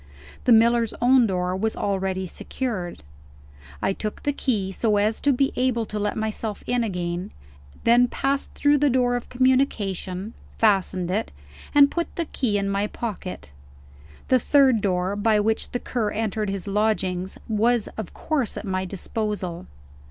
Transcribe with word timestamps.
The 0.45 0.51
miller's 0.51 0.95
own 0.99 1.27
door 1.27 1.55
was 1.55 1.75
already 1.75 2.25
secured; 2.25 3.03
I 3.83 3.93
took 3.93 4.23
the 4.23 4.33
key, 4.33 4.71
so 4.71 4.97
as 4.97 5.21
to 5.21 5.31
be 5.31 5.53
able 5.55 5.85
to 5.85 5.99
let 5.99 6.17
myself 6.17 6.63
in 6.65 6.83
again 6.83 7.29
then 7.83 8.07
passed 8.07 8.51
through 8.55 8.79
the 8.79 8.89
door 8.89 9.15
of 9.15 9.29
communication 9.29 10.33
fastened 10.57 11.11
it 11.11 11.31
and 11.75 11.91
put 11.91 12.15
the 12.15 12.25
key 12.25 12.57
in 12.57 12.67
my 12.67 12.87
pocket. 12.87 13.51
The 14.29 14.39
third 14.39 14.81
door, 14.81 15.15
by 15.15 15.39
which 15.39 15.69
the 15.69 15.79
Cur 15.79 16.09
entered 16.09 16.49
his 16.49 16.65
lodgings, 16.67 17.37
was 17.47 17.87
of 17.95 18.11
course 18.11 18.57
at 18.57 18.65
my 18.65 18.85
disposal. 18.85 19.67